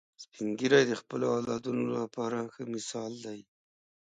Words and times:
سپین 0.23 0.49
ږیری 0.59 0.83
د 0.87 0.93
خپلو 1.01 1.25
اولادونو 1.37 1.83
لپاره 1.99 2.37
ښه 2.53 2.63
مثال 2.73 3.11
دي 3.25 3.39